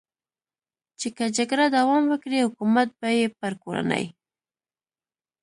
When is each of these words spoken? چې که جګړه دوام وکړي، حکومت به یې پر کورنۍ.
چې 0.99 1.07
که 1.17 1.25
جګړه 1.37 1.65
دوام 1.77 2.03
وکړي، 2.11 2.37
حکومت 2.47 2.89
به 2.99 3.09
یې 3.17 3.27
پر 3.39 3.53
کورنۍ. 3.63 4.05